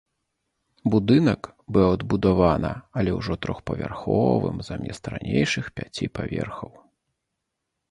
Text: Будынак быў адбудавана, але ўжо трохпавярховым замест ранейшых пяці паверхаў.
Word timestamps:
Будынак 0.93 1.49
быў 1.77 1.87
адбудавана, 1.97 2.71
але 3.01 3.11
ўжо 3.19 3.33
трохпавярховым 3.47 4.57
замест 4.73 5.03
ранейшых 5.17 5.65
пяці 5.79 6.05
паверхаў. 6.19 6.71